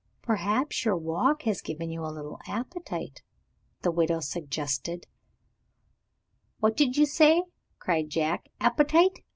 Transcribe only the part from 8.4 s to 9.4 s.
"Appetite!